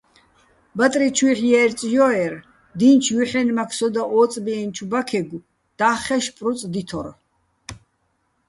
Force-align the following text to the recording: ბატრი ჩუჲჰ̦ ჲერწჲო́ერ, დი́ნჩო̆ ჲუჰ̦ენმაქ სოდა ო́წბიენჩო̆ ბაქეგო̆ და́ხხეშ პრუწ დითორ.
ბატრი 0.79 1.09
ჩუჲჰ̦ 1.17 1.41
ჲერწჲო́ერ, 1.49 2.33
დი́ნჩო̆ 2.79 3.13
ჲუჰ̦ენმაქ 3.15 3.71
სოდა 3.77 4.03
ო́წბიენჩო̆ 4.19 4.89
ბაქეგო̆ 4.91 5.45
და́ხხეშ 5.79 6.25
პრუწ 6.35 6.59
დითორ. 6.73 7.07